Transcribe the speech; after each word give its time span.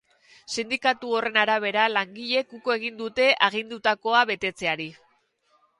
Sindikatu 0.53 1.11
horren 1.17 1.37
arabera, 1.41 1.83
langileek 1.97 2.57
uko 2.61 2.75
egin 2.79 2.99
dute 3.03 3.29
agindutakoa 3.51 4.27
betetzeari. 4.33 4.91